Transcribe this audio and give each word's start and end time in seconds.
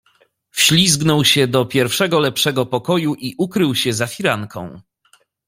"Wślizgnął 0.51 1.25
się 1.25 1.47
do 1.47 1.65
pierwszego 1.65 2.19
lepszego 2.19 2.65
pokoju 2.65 3.15
i 3.17 3.35
ukrył 3.37 3.75
się 3.75 3.93
za 3.93 4.07
firanką." 4.07 4.81